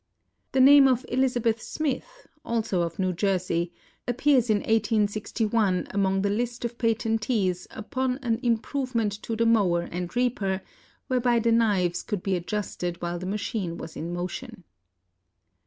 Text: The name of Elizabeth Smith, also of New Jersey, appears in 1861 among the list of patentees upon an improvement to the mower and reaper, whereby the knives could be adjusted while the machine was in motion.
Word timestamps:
The 0.53 0.59
name 0.61 0.87
of 0.87 1.05
Elizabeth 1.09 1.61
Smith, 1.61 2.25
also 2.43 2.81
of 2.81 2.97
New 2.97 3.13
Jersey, 3.13 3.71
appears 4.07 4.49
in 4.49 4.57
1861 4.61 5.89
among 5.91 6.23
the 6.23 6.29
list 6.31 6.65
of 6.65 6.79
patentees 6.79 7.67
upon 7.69 8.17
an 8.23 8.39
improvement 8.41 9.11
to 9.21 9.35
the 9.35 9.45
mower 9.45 9.81
and 9.81 10.15
reaper, 10.15 10.61
whereby 11.05 11.37
the 11.37 11.51
knives 11.51 12.01
could 12.01 12.23
be 12.23 12.35
adjusted 12.35 12.99
while 12.99 13.19
the 13.19 13.27
machine 13.27 13.77
was 13.77 13.95
in 13.95 14.11
motion. 14.11 14.63